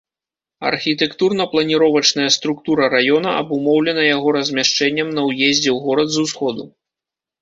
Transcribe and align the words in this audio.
Архітэктурна-планіровачная 0.69 2.25
структура 2.37 2.83
раёна 2.95 3.29
абумоўлена 3.41 4.03
яго 4.15 4.27
размяшчэннем 4.39 5.07
на 5.19 5.27
ўездзе 5.29 5.71
ў 5.73 5.77
горад 5.89 6.07
з 6.17 6.25
усходу. 6.27 6.63